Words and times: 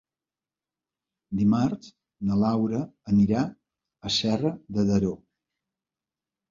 Dimarts 1.41 1.91
na 2.31 2.39
Laura 2.45 2.81
anirà 3.13 3.47
a 4.11 4.17
Serra 4.19 4.57
de 4.79 4.89
Daró. 4.93 5.17